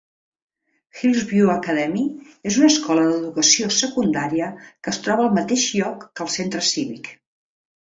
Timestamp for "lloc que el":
5.79-6.35